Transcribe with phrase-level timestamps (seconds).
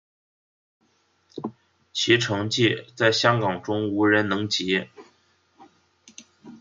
[1.93, 4.87] 其成绩在香港中无人能及。